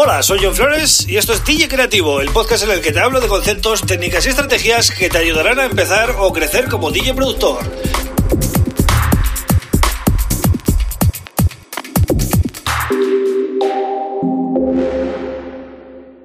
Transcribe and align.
Hola, 0.00 0.22
soy 0.22 0.38
John 0.40 0.54
Flores 0.54 1.08
y 1.08 1.16
esto 1.16 1.32
es 1.32 1.44
DJ 1.44 1.66
Creativo, 1.66 2.20
el 2.20 2.28
podcast 2.28 2.62
en 2.62 2.70
el 2.70 2.80
que 2.80 2.92
te 2.92 3.00
hablo 3.00 3.20
de 3.20 3.26
conceptos, 3.26 3.84
técnicas 3.84 4.24
y 4.26 4.28
estrategias 4.28 4.92
que 4.92 5.08
te 5.08 5.18
ayudarán 5.18 5.58
a 5.58 5.64
empezar 5.64 6.14
o 6.20 6.32
crecer 6.32 6.68
como 6.68 6.92
DJ 6.92 7.14
productor. 7.14 7.64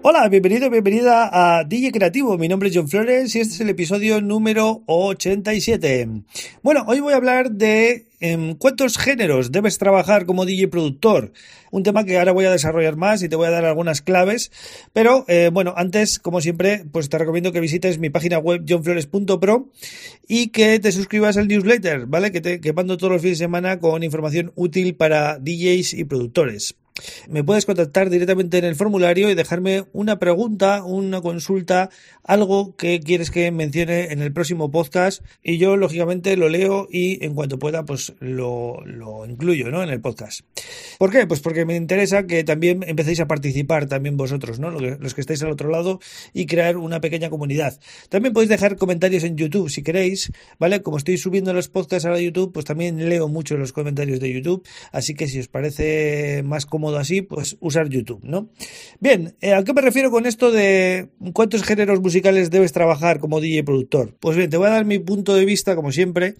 Hola, 0.04 0.30
bienvenido, 0.30 0.70
bienvenida 0.70 1.30
a 1.32 1.64
DJ 1.64 1.92
Creativo. 1.92 2.38
Mi 2.38 2.48
nombre 2.48 2.70
es 2.70 2.76
John 2.76 2.88
Flores 2.88 3.36
y 3.36 3.40
este 3.40 3.55
es 3.55 3.62
el 3.62 3.70
episodio 3.70 4.21
número 4.21 4.84
87. 4.86 6.08
Bueno, 6.62 6.84
hoy 6.86 7.00
voy 7.00 7.14
a 7.14 7.16
hablar 7.16 7.50
de 7.50 8.05
em, 8.24 8.55
cuántos 8.55 8.98
géneros 8.98 9.52
debes 9.52 9.78
trabajar 9.78 10.26
como 10.26 10.46
DJ 10.46 10.70
productor. 10.70 11.34
Un 11.71 11.84
tema 11.84 12.06
que 12.06 12.18
ahora 12.18 12.32
voy 12.32 12.46
a 12.46 12.52
desarrollar 12.52 12.96
más 12.96 13.21
y 13.21 13.30
te 13.30 13.36
voy 13.36 13.48
a 13.48 13.52
dar 13.52 13.66
algunas 13.66 14.02
claves. 14.02 14.52
Pero 14.94 15.26
eh, 15.28 15.50
bueno, 15.52 15.74
antes, 15.75 16.20
como 16.20 16.42
siempre, 16.42 16.86
pues 16.92 17.10
te 17.10 17.18
recomiendo 17.18 17.52
que 17.52 17.60
visites 17.60 18.00
mi 18.00 18.10
página 18.10 18.38
web 18.39 18.64
johnflores.pro 18.68 19.70
y 20.28 20.47
que 20.47 20.80
te 20.80 20.92
suscribas 20.92 21.38
al 21.38 21.47
newsletter, 21.47 22.06
¿vale? 22.06 22.32
Que 22.32 22.42
te 22.42 22.61
que 22.61 22.74
mando 22.74 22.97
todos 22.97 23.14
los 23.14 23.21
fines 23.21 23.39
de 23.39 23.46
semana 23.46 23.80
con 23.80 24.04
información 24.04 24.52
útil 24.55 24.96
para 24.96 25.38
DJs 25.39 25.94
y 25.94 26.04
productores. 26.05 26.75
Me 27.28 27.43
puedes 27.43 27.65
contactar 27.65 28.10
directamente 28.10 28.57
en 28.57 28.65
el 28.65 28.75
formulario 28.75 29.29
y 29.29 29.36
dejarme 29.36 29.86
una 29.93 30.20
pregunta, 30.20 30.83
una 30.83 31.21
consulta, 31.21 31.89
algo 32.23 32.75
que 32.75 33.00
quieres 33.00 33.31
que 33.31 33.52
mencione 33.52 34.11
en 34.11 34.22
el 34.22 34.31
próximo 34.31 34.72
podcast 34.72 35.23
y 35.42 35.58
yo 35.58 35.75
lógicamente 35.75 36.38
lo 36.38 36.50
leo 36.50 36.88
y 36.92 37.23
en 37.25 37.33
cuanto 37.33 37.59
pueda 37.59 37.83
pues 37.83 38.14
lo, 38.19 38.86
lo 38.86 39.25
incluyo 39.25 39.69
¿no? 39.69 39.81
en 39.83 39.89
el 39.89 40.02
podcast. 40.02 40.42
¿Por 40.97 41.11
qué? 41.11 41.28
Pues 41.28 41.39
porque 41.39 41.66
me 41.66 41.75
interesa 41.75 42.25
que 42.25 42.44
también 42.44 42.83
empecéis 42.88 43.20
a 43.20 43.28
participar 43.28 43.88
también 43.88 44.17
vosotros, 44.17 44.59
¿no? 44.59 44.72
los 44.72 45.14
que 45.14 45.22
estáis 45.22 45.42
al 45.44 45.52
otro 45.52 45.69
lado 45.69 46.00
y 46.33 46.45
crear 46.45 46.78
una 46.78 47.02
pequeña 47.02 47.30
comunidad. 47.30 47.80
También 48.09 48.33
podéis 48.33 48.49
dejar 48.49 48.75
comentarios 48.77 49.23
en 49.23 49.38
YouTube 49.38 49.69
si 49.69 49.83
queréis, 49.83 50.31
¿vale? 50.59 50.81
Como 50.81 50.97
estoy 50.97 51.17
subiendo 51.17 51.53
los 51.53 51.69
podcasts 51.69 52.05
a 52.05 52.11
la 52.11 52.19
YouTube, 52.19 52.52
pues 52.53 52.66
también 52.66 53.09
leo 53.09 53.27
mucho 53.27 53.58
los 53.58 53.73
comentarios 53.73 54.19
de 54.19 54.33
YouTube, 54.33 54.66
así 54.91 55.14
que 55.14 55.27
si 55.27 55.39
os 55.39 55.47
parece 55.47 56.44
más 56.44 56.66
cómodo 56.66 56.97
así, 56.97 57.21
pues 57.21 57.58
usar 57.59 57.89
YouTube, 57.89 58.21
¿no? 58.23 58.49
Bien, 58.99 59.36
eh, 59.41 59.53
¿a 59.53 59.64
qué 59.64 59.73
me 59.73 59.81
refiero 59.81 60.11
con 60.11 60.25
esto 60.25 60.52
de 60.52 61.09
cuántos 61.33 61.64
géneros 61.64 62.02
musicales 62.02 62.52
debes 62.52 62.71
trabajar 62.71 63.19
como 63.19 63.41
DJ 63.41 63.64
productor? 63.64 64.16
Pues 64.19 64.38
bien, 64.38 64.49
te 64.49 64.58
voy 64.58 64.67
a 64.67 64.71
dar 64.71 64.86
mi 64.86 64.99
punto 64.99 65.36
de 65.36 65.45
vista, 65.45 65.75
como 65.75 65.91
siempre, 65.91 66.36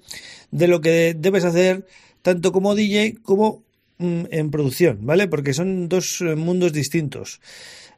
de 0.52 0.68
lo 0.68 0.82
que 0.82 1.16
debes 1.18 1.46
hacer 1.46 1.86
tanto 2.22 2.52
como 2.52 2.74
DJ 2.74 3.16
como 3.22 3.64
en 4.00 4.52
producción, 4.52 5.06
¿vale? 5.06 5.28
Porque 5.28 5.54
son 5.54 5.90
dos 5.90 6.22
eh, 6.22 6.36
mundos 6.36 6.74
distintos. 6.74 7.42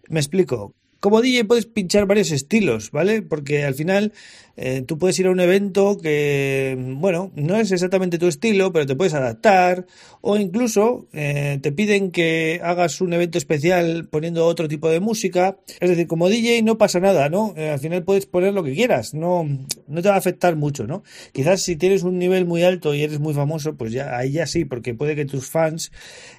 Me 0.08 0.20
explico. 0.20 0.74
Como 1.06 1.22
DJ 1.22 1.46
puedes 1.46 1.68
pinchar 1.68 2.08
varios 2.08 2.32
estilos, 2.32 2.90
¿vale? 2.90 3.22
Porque 3.22 3.64
al 3.64 3.76
final 3.76 4.12
eh, 4.58 4.84
tú 4.88 4.98
puedes 4.98 5.20
ir 5.20 5.28
a 5.28 5.30
un 5.30 5.40
evento 5.40 6.00
que, 6.00 6.76
bueno, 6.80 7.32
no 7.36 7.58
es 7.58 7.72
exactamente 7.72 8.18
tu 8.18 8.26
estilo, 8.26 8.74
pero 8.74 8.88
te 8.88 8.96
puedes 8.96 9.14
adaptar 9.14 9.86
o 10.22 10.36
incluso 10.36 11.08
eh, 11.14 11.60
te 11.62 11.72
piden 11.72 12.10
que 12.10 12.60
hagas 12.64 13.02
un 13.02 13.14
evento 13.14 13.38
especial 13.38 14.08
poniendo 14.10 14.48
otro 14.48 14.68
tipo 14.68 14.90
de 14.90 15.00
música. 15.00 15.60
Es 15.80 15.92
decir, 15.92 16.08
como 16.08 16.28
DJ 16.28 16.64
no 16.64 16.80
pasa 16.80 17.00
nada, 17.00 17.30
¿no? 17.30 17.54
Eh, 17.56 17.70
al 17.70 17.80
final 17.80 18.04
puedes 18.04 18.26
poner 18.26 18.56
lo 18.56 18.64
que 18.64 18.74
quieras, 18.74 19.14
no, 19.14 19.48
no 19.88 20.02
te 20.02 20.10
va 20.10 20.16
a 20.16 20.18
afectar 20.18 20.56
mucho, 20.56 20.88
¿no? 20.88 21.04
Quizás 21.34 21.62
si 21.62 21.76
tienes 21.76 22.02
un 22.02 22.18
nivel 22.18 22.48
muy 22.48 22.64
alto 22.64 22.96
y 22.96 23.04
eres 23.04 23.20
muy 23.20 23.36
famoso, 23.36 23.76
pues 23.76 23.92
ya 23.92 24.18
ahí 24.18 24.32
ya 24.32 24.48
sí, 24.48 24.66
porque 24.66 24.96
puede 24.96 25.16
que 25.16 25.26
tus 25.26 25.48
fans 25.52 25.92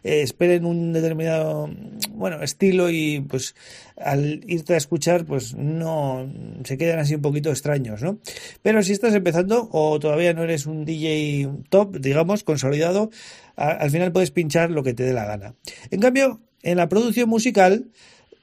esperen 0.03 0.65
un 0.65 0.93
determinado, 0.93 1.71
bueno, 2.11 2.43
estilo 2.43 2.91
y 2.91 3.21
pues 3.21 3.55
al 3.97 4.43
irte 4.47 4.75
a 4.75 4.77
escuchar, 4.77 5.25
pues 5.25 5.55
no 5.55 6.31
se 6.65 6.77
quedan 6.77 6.99
así 6.99 7.15
un 7.15 7.23
poquito 7.23 7.51
extraños, 7.51 8.03
¿no? 8.03 8.19
Pero 8.63 8.83
si 8.83 8.93
estás 8.93 9.15
empezando 9.15 9.69
o 9.73 9.99
todavía 9.99 10.35
no 10.35 10.43
eres 10.43 10.67
un 10.67 10.85
DJ 10.85 11.49
top, 11.71 11.99
digamos, 11.99 12.45
consolidado, 12.45 13.11
al 13.57 13.91
final 13.91 14.13
puedes 14.13 14.31
pinchar 14.31 14.71
lo 14.71 14.83
que 14.83 14.95
te 14.95 15.03
dé 15.03 15.13
la 15.13 15.25
gana. 15.25 15.55
En 15.91 16.01
cambio, 16.01 16.41
en 16.63 16.77
la 16.77 16.89
producción 16.89 17.29
musical, 17.29 17.87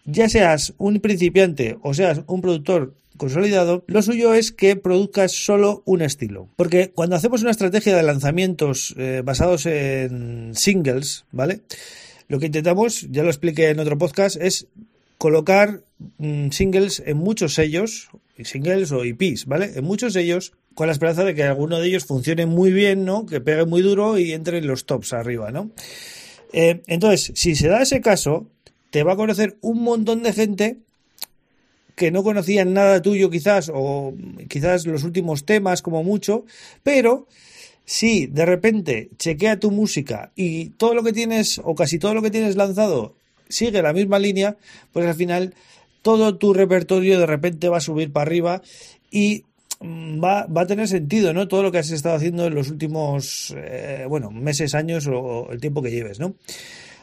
ya 0.05 0.27
seas 0.27 0.73
un 0.77 0.99
principiante 0.99 1.77
o 1.81 1.93
seas 1.93 2.21
un 2.27 2.41
productor 2.41 2.95
consolidado, 3.17 3.83
lo 3.87 4.01
suyo 4.01 4.33
es 4.33 4.51
que 4.51 4.75
produzcas 4.75 5.31
solo 5.31 5.83
un 5.85 6.01
estilo. 6.01 6.49
Porque 6.55 6.91
cuando 6.91 7.15
hacemos 7.15 7.41
una 7.41 7.51
estrategia 7.51 7.95
de 7.95 8.03
lanzamientos 8.03 8.95
eh, 8.97 9.21
basados 9.23 9.65
en 9.65 10.55
singles, 10.55 11.25
¿vale? 11.31 11.61
Lo 12.27 12.39
que 12.39 12.47
intentamos, 12.47 13.07
ya 13.11 13.23
lo 13.23 13.29
expliqué 13.29 13.69
en 13.69 13.79
otro 13.79 13.97
podcast, 13.97 14.37
es 14.41 14.67
colocar 15.17 15.81
mm, 16.17 16.49
singles 16.49 17.03
en 17.05 17.17
muchos 17.17 17.53
sellos, 17.53 18.09
singles 18.43 18.91
o 18.91 19.03
EPs, 19.03 19.45
¿vale? 19.45 19.71
En 19.75 19.83
muchos 19.83 20.13
sellos, 20.13 20.53
con 20.73 20.87
la 20.87 20.93
esperanza 20.93 21.23
de 21.23 21.35
que 21.35 21.43
alguno 21.43 21.79
de 21.79 21.87
ellos 21.87 22.05
funcione 22.05 22.45
muy 22.45 22.71
bien, 22.71 23.05
¿no? 23.05 23.25
Que 23.25 23.41
pegue 23.41 23.65
muy 23.65 23.81
duro 23.81 24.17
y 24.17 24.33
entre 24.33 24.57
en 24.57 24.67
los 24.67 24.85
tops 24.85 25.13
arriba, 25.13 25.51
¿no? 25.51 25.71
Eh, 26.51 26.81
entonces, 26.87 27.31
si 27.35 27.55
se 27.55 27.67
da 27.67 27.81
ese 27.81 28.01
caso, 28.01 28.47
te 28.89 29.03
va 29.03 29.13
a 29.13 29.17
conocer 29.17 29.57
un 29.61 29.83
montón 29.83 30.23
de 30.23 30.33
gente 30.33 30.77
que 31.95 32.11
no 32.11 32.23
conocían 32.23 32.73
nada 32.73 33.01
tuyo 33.01 33.29
quizás, 33.29 33.71
o 33.73 34.13
quizás 34.49 34.85
los 34.85 35.03
últimos 35.03 35.45
temas 35.45 35.81
como 35.81 36.03
mucho, 36.03 36.45
pero 36.81 37.27
si 37.85 38.27
de 38.27 38.45
repente 38.45 39.09
chequea 39.17 39.59
tu 39.59 39.71
música 39.71 40.31
y 40.35 40.69
todo 40.71 40.93
lo 40.93 41.03
que 41.03 41.13
tienes, 41.13 41.59
o 41.63 41.75
casi 41.75 41.99
todo 41.99 42.13
lo 42.13 42.21
que 42.21 42.31
tienes 42.31 42.55
lanzado, 42.55 43.15
sigue 43.53 43.81
la 43.81 43.93
misma 43.93 44.19
línea, 44.19 44.57
pues 44.91 45.05
al 45.05 45.15
final 45.15 45.53
todo 46.03 46.35
tu 46.37 46.53
repertorio 46.53 47.19
de 47.19 47.25
repente 47.25 47.69
va 47.69 47.77
a 47.77 47.81
subir 47.81 48.11
para 48.11 48.25
arriba 48.27 48.61
y 49.09 49.45
mm, 49.79 50.23
va, 50.23 50.45
va 50.45 50.61
a 50.61 50.67
tener 50.67 50.87
sentido, 50.87 51.33
¿no? 51.33 51.47
Todo 51.47 51.63
lo 51.63 51.71
que 51.71 51.79
has 51.79 51.89
estado 51.89 52.15
haciendo 52.15 52.45
en 52.45 52.53
los 52.53 52.69
últimos, 52.69 53.55
eh, 53.57 54.05
bueno, 54.07 54.29
meses, 54.29 54.75
años 54.75 55.07
o, 55.07 55.49
el 55.51 55.59
tiempo 55.59 55.81
que 55.81 55.91
lleves, 55.91 56.19
¿no? 56.19 56.35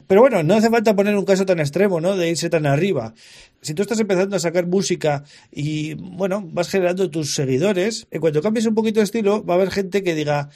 Pero 0.06 0.22
bueno, 0.22 0.43
no 0.43 0.56
hace 0.56 0.71
falta 0.71 0.97
poner 0.97 1.16
un 1.16 1.25
caso 1.25 1.47
tan 1.47 1.61
extremo, 1.61 2.00
¿no? 2.00 2.16
De 2.16 2.28
irse 2.28 2.50
tan 2.50 2.67
arriba. 2.67 3.15
Si 3.62 3.75
tú 3.75 3.82
estás 3.82 4.00
empezando 4.00 4.34
a 4.34 4.41
sacar 4.41 4.67
música 4.67 5.22
y, 5.53 5.94
bueno, 5.94 6.43
vas 6.53 6.69
generando 6.69 7.11
tus 7.11 7.32
seguidores, 7.32 8.09
en 8.11 8.21
cuanto 8.21 8.43
cambies 8.43 8.67
un 8.67 8.75
poquito 8.75 8.99
de 8.99 9.05
estilo, 9.05 9.44
va 9.44 9.55
a 9.55 9.56
haber 9.56 9.71
gente 9.71 10.03
que 10.03 10.17
diga, 10.17 10.50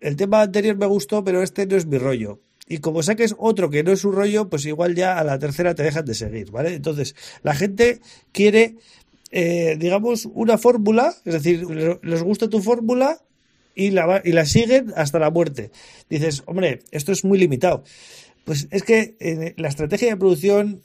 el 0.00 0.16
tema 0.16 0.40
anterior 0.40 0.76
me 0.76 0.86
gustó, 0.86 1.22
pero 1.22 1.42
este 1.42 1.66
no 1.66 1.76
es 1.76 1.86
mi 1.86 1.98
rollo. 1.98 2.40
Y 2.68 2.78
como 2.78 3.02
saques 3.02 3.34
otro 3.38 3.70
que 3.70 3.82
no 3.82 3.92
es 3.92 4.00
su 4.00 4.12
rollo, 4.12 4.48
pues 4.48 4.66
igual 4.66 4.94
ya 4.94 5.18
a 5.18 5.24
la 5.24 5.38
tercera 5.38 5.74
te 5.74 5.82
dejan 5.82 6.04
de 6.04 6.14
seguir, 6.14 6.50
¿vale? 6.50 6.74
Entonces, 6.74 7.16
la 7.42 7.54
gente 7.54 8.00
quiere, 8.32 8.76
eh, 9.30 9.76
digamos, 9.78 10.26
una 10.26 10.58
fórmula, 10.58 11.14
es 11.24 11.32
decir, 11.32 11.66
les 12.02 12.22
gusta 12.22 12.48
tu 12.48 12.60
fórmula 12.60 13.18
y 13.74 13.90
la, 13.90 14.20
y 14.22 14.32
la 14.32 14.44
siguen 14.44 14.92
hasta 14.96 15.18
la 15.18 15.30
muerte. 15.30 15.70
Dices, 16.10 16.42
hombre, 16.46 16.80
esto 16.90 17.12
es 17.12 17.24
muy 17.24 17.38
limitado. 17.38 17.84
Pues 18.44 18.68
es 18.70 18.82
que 18.82 19.16
eh, 19.20 19.54
la 19.56 19.68
estrategia 19.68 20.08
de 20.08 20.16
producción, 20.16 20.82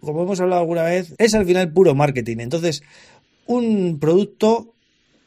como 0.00 0.22
hemos 0.22 0.40
hablado 0.40 0.60
alguna 0.60 0.82
vez, 0.82 1.14
es 1.18 1.34
al 1.34 1.46
final 1.46 1.72
puro 1.72 1.94
marketing. 1.94 2.38
Entonces, 2.40 2.82
un 3.46 3.98
producto, 3.98 4.74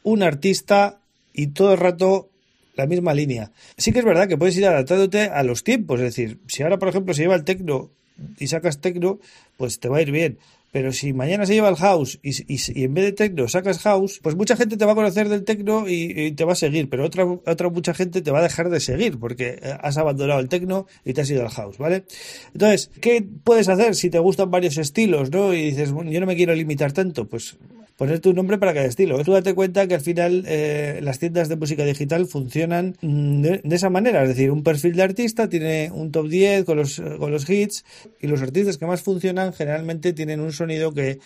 un 0.02 0.22
artista 0.22 1.00
y 1.32 1.48
todo 1.48 1.72
el 1.72 1.78
rato 1.78 2.28
la 2.76 2.86
misma 2.86 3.14
línea. 3.14 3.52
Sí 3.76 3.92
que 3.92 4.00
es 4.00 4.04
verdad 4.04 4.28
que 4.28 4.36
puedes 4.36 4.56
ir 4.56 4.66
adaptándote 4.66 5.22
a 5.22 5.42
los 5.42 5.64
tiempos, 5.64 6.00
es 6.00 6.06
decir, 6.06 6.38
si 6.46 6.62
ahora, 6.62 6.78
por 6.78 6.88
ejemplo, 6.88 7.14
se 7.14 7.22
lleva 7.22 7.34
el 7.34 7.44
tecno 7.44 7.90
y 8.38 8.46
sacas 8.46 8.80
tecno, 8.80 9.18
pues 9.56 9.80
te 9.80 9.88
va 9.88 9.98
a 9.98 10.02
ir 10.02 10.10
bien. 10.10 10.38
Pero 10.72 10.92
si 10.92 11.14
mañana 11.14 11.46
se 11.46 11.54
lleva 11.54 11.70
el 11.70 11.76
house 11.76 12.18
y, 12.22 12.32
y, 12.52 12.84
en 12.84 12.92
vez 12.92 13.04
de 13.06 13.12
techno 13.12 13.48
sacas 13.48 13.78
house, 13.78 14.20
pues 14.22 14.34
mucha 14.34 14.56
gente 14.56 14.76
te 14.76 14.84
va 14.84 14.92
a 14.92 14.94
conocer 14.94 15.28
del 15.28 15.44
techno 15.44 15.88
y, 15.88 16.32
te 16.32 16.44
va 16.44 16.52
a 16.52 16.56
seguir, 16.56 16.90
pero 16.90 17.04
otra, 17.06 17.24
otra 17.24 17.70
mucha 17.70 17.94
gente 17.94 18.20
te 18.20 18.30
va 18.30 18.40
a 18.40 18.42
dejar 18.42 18.68
de 18.68 18.80
seguir 18.80 19.18
porque 19.18 19.58
eh, 19.62 19.76
has 19.80 19.96
abandonado 19.96 20.38
el 20.40 20.50
techno 20.50 20.86
y 21.02 21.14
te 21.14 21.22
has 21.22 21.30
ido 21.30 21.42
al 21.42 21.50
house, 21.50 21.78
¿vale? 21.78 22.04
Entonces, 22.52 22.90
¿qué 23.00 23.24
puedes 23.44 23.68
hacer 23.68 23.94
si 23.94 24.10
te 24.10 24.18
gustan 24.18 24.50
varios 24.50 24.76
estilos, 24.76 25.30
no? 25.30 25.54
Y 25.54 25.70
dices, 25.70 25.92
bueno, 25.92 26.10
yo 26.10 26.20
no 26.20 26.26
me 26.26 26.36
quiero 26.36 26.54
limitar 26.54 26.92
tanto, 26.92 27.26
pues 27.26 27.56
poner 27.96 28.20
tu 28.20 28.32
nombre 28.32 28.58
para 28.58 28.74
cada 28.74 28.86
estilo. 28.86 29.22
Tú 29.24 29.32
date 29.32 29.54
cuenta 29.54 29.86
que 29.88 29.94
al 29.94 30.00
final 30.00 30.44
eh, 30.46 31.00
las 31.02 31.18
tiendas 31.18 31.48
de 31.48 31.56
música 31.56 31.84
digital 31.84 32.26
funcionan 32.26 32.96
mm, 33.00 33.40
de, 33.40 33.62
esa 33.70 33.90
manera, 33.90 34.22
es 34.22 34.28
decir, 34.28 34.50
un 34.50 34.62
perfil 34.62 34.96
de 34.96 35.02
artista 35.02 35.48
tiene 35.48 35.90
un 35.92 36.12
top 36.12 36.28
10 36.28 36.64
con 36.64 36.76
los, 36.76 37.00
con 37.18 37.30
los 37.30 37.48
hits 37.48 37.84
y 38.20 38.26
los 38.26 38.42
artistas 38.42 38.76
que 38.76 38.86
más 38.86 39.02
funcionan 39.02 39.52
generalmente 39.52 40.12
tienen 40.12 40.40
un 40.40 40.52
sonido 40.52 40.92
que 40.92 41.18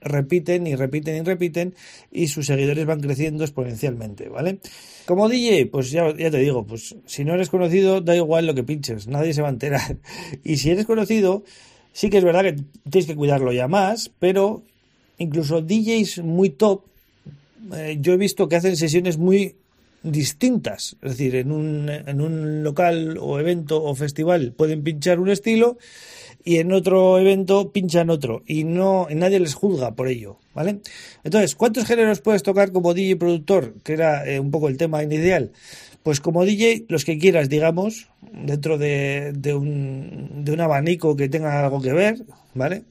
repiten 0.00 0.66
y 0.66 0.76
repiten 0.76 1.16
y 1.16 1.22
repiten 1.22 1.74
y 2.12 2.28
sus 2.28 2.46
seguidores 2.46 2.86
van 2.86 3.00
creciendo 3.00 3.44
exponencialmente, 3.44 4.28
¿vale? 4.28 4.58
Como 5.06 5.28
DJ, 5.28 5.66
pues 5.66 5.90
ya, 5.90 6.14
ya 6.16 6.30
te 6.30 6.38
digo, 6.38 6.64
pues 6.64 6.94
si 7.06 7.24
no 7.24 7.34
eres 7.34 7.50
conocido, 7.50 8.00
da 8.00 8.14
igual 8.14 8.46
lo 8.46 8.54
que 8.54 8.62
pinches, 8.62 9.08
nadie 9.08 9.34
se 9.34 9.42
va 9.42 9.48
a 9.48 9.52
enterar. 9.52 9.96
Y 10.44 10.58
si 10.58 10.70
eres 10.70 10.86
conocido, 10.86 11.42
sí 11.92 12.10
que 12.10 12.18
es 12.18 12.24
verdad 12.24 12.42
que 12.42 12.56
tienes 12.88 13.06
que 13.06 13.16
cuidarlo 13.16 13.52
ya 13.52 13.66
más, 13.66 14.12
pero 14.18 14.62
incluso 15.18 15.60
DJs 15.60 16.22
muy 16.22 16.50
top, 16.50 16.82
eh, 17.74 17.98
yo 18.00 18.12
he 18.12 18.16
visto 18.16 18.48
que 18.48 18.56
hacen 18.56 18.76
sesiones 18.76 19.18
muy 19.18 19.56
distintas. 20.02 20.96
Es 21.02 21.12
decir, 21.12 21.34
en 21.36 21.52
un, 21.52 21.88
en 21.90 22.20
un 22.20 22.62
local 22.62 23.18
o 23.20 23.38
evento 23.38 23.82
o 23.82 23.94
festival 23.94 24.52
pueden 24.56 24.82
pinchar 24.82 25.20
un 25.20 25.28
estilo 25.28 25.78
y 26.44 26.58
en 26.58 26.72
otro 26.72 27.18
evento 27.18 27.72
pinchan 27.72 28.10
otro 28.10 28.42
y 28.46 28.64
no 28.64 29.08
nadie 29.10 29.40
les 29.40 29.54
juzga 29.54 29.94
por 29.94 30.08
ello, 30.08 30.38
¿vale? 30.54 30.80
Entonces, 31.24 31.54
¿cuántos 31.54 31.84
géneros 31.84 32.20
puedes 32.20 32.42
tocar 32.42 32.72
como 32.72 32.94
DJ 32.94 33.16
productor? 33.16 33.74
Que 33.82 33.92
era 33.94 34.26
eh, 34.26 34.40
un 34.40 34.50
poco 34.50 34.68
el 34.68 34.76
tema 34.76 35.02
inicial. 35.02 35.50
Pues 36.02 36.20
como 36.20 36.44
DJ, 36.44 36.86
los 36.88 37.04
que 37.04 37.18
quieras, 37.18 37.48
digamos, 37.48 38.08
dentro 38.32 38.78
de, 38.78 39.32
de, 39.36 39.54
un, 39.54 40.44
de 40.44 40.52
un 40.52 40.60
abanico 40.60 41.16
que 41.16 41.28
tenga 41.28 41.62
algo 41.62 41.82
que 41.82 41.92
ver, 41.92 42.22
¿vale? 42.54 42.84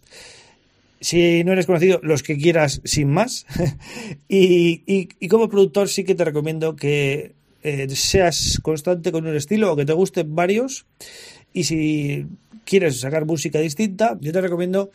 Si 1.00 1.44
no 1.44 1.54
eres 1.54 1.66
conocido, 1.66 2.00
los 2.04 2.24
que 2.24 2.38
quieras 2.38 2.82
sin 2.84 3.10
más. 3.10 3.46
y, 4.28 4.84
y, 4.86 5.28
como 5.28 5.50
productor 5.50 5.90
sí 5.90 6.04
que 6.04 6.16
te 6.16 6.26
recomiendo 6.26 6.76
que 6.76 7.34
eh, 7.64 7.88
seas 7.90 8.60
constante 8.62 9.12
con 9.12 9.28
un 9.28 9.36
estilo 9.36 9.72
o 9.72 9.76
que 9.76 9.86
te 9.86 9.94
gusten 9.94 10.36
varios. 10.36 10.86
Y 11.54 11.64
si 11.64 12.28
quieres 12.66 13.00
sacar 13.00 13.26
música 13.26 13.60
distinta, 13.60 14.18
yo 14.22 14.32
te 14.32 14.42
recomiendo 14.42 14.92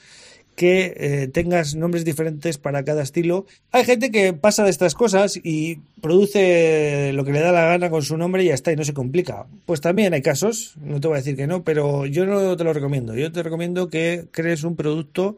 que 0.54 0.94
eh, 0.96 1.28
tengas 1.28 1.75
nombres 1.75 2.04
diferentes 2.04 2.58
para 2.58 2.84
cada 2.84 3.02
estilo. 3.02 3.46
Hay 3.70 3.84
gente 3.84 4.10
que 4.10 4.32
pasa 4.32 4.64
de 4.64 4.70
estas 4.70 4.94
cosas 4.94 5.38
y 5.43 5.78
produce 6.00 7.12
lo 7.14 7.25
que 7.25 7.32
le 7.32 7.40
da 7.40 7.52
la 7.52 7.64
gana 7.64 7.90
con 7.90 8.02
su 8.02 8.16
nombre 8.16 8.44
y 8.44 8.49
ya 8.49 8.54
está, 8.54 8.72
y 8.72 8.76
no 8.76 8.84
se 8.84 8.93
complica. 8.93 9.46
Pues 9.64 9.81
también 9.81 10.12
hay 10.12 10.22
casos, 10.22 10.75
no 10.81 11.00
te 11.00 11.08
voy 11.08 11.16
a 11.16 11.19
decir 11.19 11.37
que 11.37 11.46
no, 11.46 11.64
pero 11.64 12.06
yo 12.06 12.26
no 12.26 12.56
te 12.56 12.64
lo 12.64 12.72
recomiendo. 12.72 13.14
Yo 13.14 13.32
te 13.32 13.43
recomiendo 13.43 13.88
que 13.88 14.26
crees 14.31 14.64
un 14.64 14.76
producto 14.76 15.37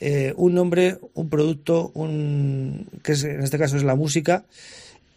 eh, 0.00 0.32
un 0.36 0.54
nombre, 0.54 0.98
un 1.14 1.28
producto, 1.28 1.90
un, 1.94 2.88
que 3.02 3.12
en 3.12 3.42
este 3.42 3.58
caso 3.58 3.76
es 3.76 3.84
la 3.84 3.94
música, 3.94 4.44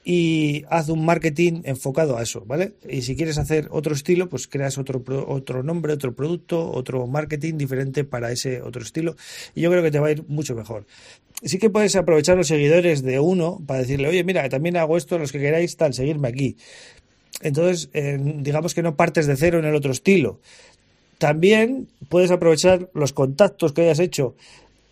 y 0.06 0.66
haz 0.70 0.90
un 0.90 1.06
marketing 1.06 1.62
enfocado 1.64 2.18
a 2.18 2.24
eso, 2.24 2.44
¿vale? 2.46 2.74
Y 2.90 3.04
si 3.04 3.16
quieres 3.16 3.38
hacer 3.38 3.70
otro 3.72 3.94
estilo, 3.94 4.28
pues 4.28 4.48
creas 4.48 4.78
otro, 4.78 5.02
otro 5.28 5.64
nombre, 5.64 5.94
otro 5.94 6.14
producto, 6.14 6.70
otro 6.72 7.08
marketing 7.08 7.58
diferente 7.58 8.04
para 8.04 8.32
ese 8.32 8.62
otro 8.62 8.82
estilo. 8.82 9.16
Y 9.56 9.62
yo 9.62 9.72
creo 9.72 9.82
que 9.82 9.92
te 9.92 10.00
va 10.00 10.08
a 10.08 10.12
ir 10.12 10.26
mucho 10.28 10.56
mejor. 10.56 10.86
Sí 11.42 11.58
que 11.58 11.70
puedes 11.70 11.96
aprovechar 11.96 12.36
los 12.36 12.48
seguidores 12.48 13.02
de 13.02 13.20
uno 13.20 13.62
para 13.66 13.80
decirle, 13.80 14.10
oye, 14.10 14.24
mira, 14.24 14.48
también 14.50 14.76
hago 14.76 14.98
esto, 14.98 15.18
los 15.18 15.32
que 15.32 15.40
queráis, 15.40 15.78
tal, 15.78 15.94
seguirme 15.94 16.28
aquí. 16.28 16.58
Entonces, 17.42 17.90
eh, 17.94 18.18
digamos 18.20 18.74
que 18.74 18.84
no 18.84 18.96
partes 18.96 19.26
de 19.26 19.38
cero 19.38 19.60
en 19.60 19.66
el 19.66 19.76
otro 19.76 19.92
estilo. 19.92 20.40
También 21.18 21.88
puedes 22.10 22.32
aprovechar 22.32 22.90
los 22.94 23.14
contactos 23.14 23.72
que 23.72 23.84
hayas 23.84 24.00
hecho 24.00 24.36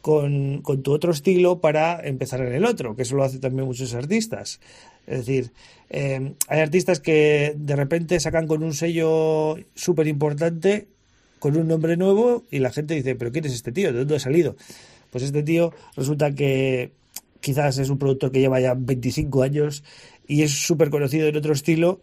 con, 0.02 0.64
tu 0.84 0.92
otro 0.92 1.12
estilo 1.12 1.62
para 1.62 2.00
empezar 2.06 2.42
en 2.42 2.54
el 2.54 2.66
otro, 2.66 2.96
que 2.96 3.04
eso 3.04 3.16
lo 3.16 3.24
hacen 3.24 3.40
también 3.40 3.68
muchos 3.68 3.94
artistas. 3.94 4.60
Es 5.08 5.20
decir, 5.20 5.52
eh, 5.90 6.34
hay 6.48 6.60
artistas 6.60 7.00
que 7.00 7.54
de 7.56 7.76
repente 7.76 8.20
sacan 8.20 8.48
con 8.48 8.64
un 8.64 8.74
sello 8.74 9.58
súper 9.76 10.08
importante, 10.08 10.88
con 11.40 11.58
un 11.58 11.68
nombre 11.68 11.98
nuevo, 11.98 12.44
y 12.52 12.60
la 12.60 12.72
gente 12.72 12.96
dice, 12.96 13.16
pero 13.16 13.32
¿quién 13.32 13.46
es 13.46 13.54
este 13.54 13.72
tío? 13.72 13.92
¿De 13.92 14.00
dónde 14.00 14.16
ha 14.16 14.20
salido? 14.20 14.56
Pues 15.12 15.24
este 15.24 15.44
tío 15.44 15.74
resulta 15.96 16.34
que 16.34 16.92
quizás 17.40 17.78
es 17.78 17.90
un 17.90 17.98
productor 17.98 18.32
que 18.32 18.40
lleva 18.40 18.60
ya 18.60 18.76
25 18.76 19.44
años 19.44 19.84
y 20.28 20.44
es 20.44 20.52
súper 20.52 20.90
conocido 20.90 21.28
en 21.28 21.36
otro 21.36 21.54
estilo 21.54 22.02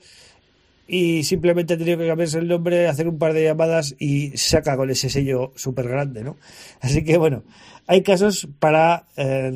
y 0.88 1.23
simplemente 1.23 1.75
ha 1.75 1.79
tenido 1.79 1.99
que 1.99 2.06
cambiarse 2.06 2.38
el 2.38 2.49
nombre, 2.49 2.88
hacer 2.88 3.06
un 3.06 3.19
par 3.19 3.35
de 3.35 3.44
llamadas 3.44 3.94
y 3.99 4.31
saca 4.38 4.76
con 4.76 4.90
ese 4.90 5.11
sello 5.11 5.52
súper 5.55 5.87
grande, 5.87 6.25
¿no? 6.25 6.37
Así 6.81 7.05
que 7.05 7.19
bueno, 7.19 7.44
hay 7.87 8.02
casos 8.02 8.49
para 8.58 9.05
eh, 9.17 9.52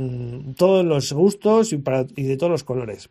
todos 0.57 0.85
los 0.85 1.13
gustos 1.13 1.73
y, 1.73 1.79
para, 1.79 2.07
y 2.17 2.25
de 2.25 2.37
todos 2.37 2.53
los 2.53 2.65
colores. 2.65 3.09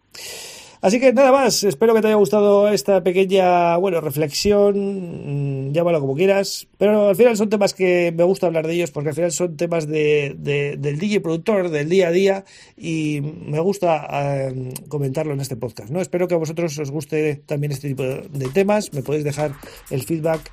Así 0.81 0.99
que 0.99 1.13
nada 1.13 1.31
más, 1.31 1.63
espero 1.63 1.93
que 1.93 2.01
te 2.01 2.07
haya 2.07 2.15
gustado 2.15 2.67
esta 2.69 3.03
pequeña, 3.03 3.77
bueno, 3.77 4.01
reflexión, 4.01 5.67
mm, 5.67 5.73
llámalo 5.73 5.99
como 5.99 6.15
quieras, 6.15 6.67
pero 6.79 7.09
al 7.09 7.15
final 7.15 7.37
son 7.37 7.49
temas 7.49 7.75
que 7.75 8.11
me 8.17 8.23
gusta 8.23 8.47
hablar 8.47 8.65
de 8.65 8.73
ellos 8.73 8.89
porque 8.89 9.09
al 9.09 9.15
final 9.15 9.31
son 9.31 9.55
temas 9.57 9.87
de, 9.87 10.35
del 10.39 10.97
DJ 10.97 11.21
productor, 11.21 11.69
del 11.69 11.87
día 11.87 12.07
a 12.07 12.11
día 12.11 12.45
y 12.75 13.21
me 13.21 13.59
gusta 13.59 14.07
eh, 14.11 14.73
comentarlo 14.87 15.33
en 15.33 15.41
este 15.41 15.55
podcast, 15.55 15.91
¿no? 15.91 16.01
Espero 16.01 16.27
que 16.27 16.33
a 16.33 16.37
vosotros 16.37 16.75
os 16.79 16.89
guste 16.89 17.43
también 17.45 17.71
este 17.71 17.89
tipo 17.89 18.01
de, 18.01 18.27
de 18.31 18.47
temas, 18.47 18.91
me 18.91 19.03
podéis 19.03 19.23
dejar 19.23 19.53
el 19.91 20.01
feedback 20.01 20.51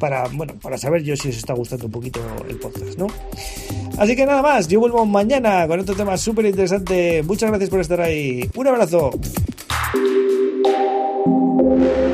para, 0.00 0.26
bueno, 0.26 0.54
para 0.60 0.76
saber 0.76 1.04
yo 1.04 1.14
si 1.14 1.28
os 1.28 1.36
está 1.36 1.54
gustando 1.54 1.86
un 1.86 1.92
poquito 1.92 2.20
el 2.48 2.58
podcast, 2.58 2.98
¿no? 2.98 3.06
Así 3.96 4.16
que 4.16 4.26
nada 4.26 4.42
más, 4.42 4.66
yo 4.66 4.80
vuelvo 4.80 5.06
mañana 5.06 5.68
con 5.68 5.78
otro 5.78 5.94
tema 5.94 6.16
súper 6.16 6.46
interesante. 6.46 7.22
Muchas 7.22 7.50
gracias 7.50 7.70
por 7.70 7.80
estar 7.80 8.00
ahí. 8.00 8.48
Un 8.56 8.66
abrazo. 8.66 9.10
Thank 11.78 11.98
you. 11.98 12.07